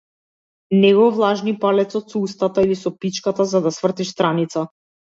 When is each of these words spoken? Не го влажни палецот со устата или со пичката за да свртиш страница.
Не 0.85 0.89
го 0.99 1.03
влажни 1.17 1.53
палецот 1.67 2.11
со 2.17 2.23
устата 2.31 2.67
или 2.69 2.81
со 2.83 2.95
пичката 3.05 3.49
за 3.55 3.65
да 3.69 3.77
свртиш 3.81 4.19
страница. 4.19 4.69